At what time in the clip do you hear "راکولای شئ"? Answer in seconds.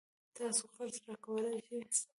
1.07-1.79